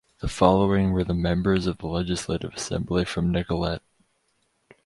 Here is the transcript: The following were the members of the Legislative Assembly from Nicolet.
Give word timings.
The 0.17 0.27
following 0.27 0.93
were 0.93 1.03
the 1.03 1.13
members 1.13 1.67
of 1.67 1.77
the 1.77 1.85
Legislative 1.85 2.55
Assembly 2.55 3.05
from 3.05 3.31
Nicolet. 3.31 3.83